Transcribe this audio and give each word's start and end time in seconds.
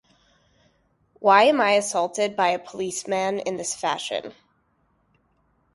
Why 1.19 1.43
am 1.43 1.61
I 1.61 1.73
assaulted 1.73 2.35
by 2.35 2.47
a 2.47 2.57
policeman 2.57 3.37
in 3.37 3.57
this 3.57 3.75
fashion? 3.75 4.33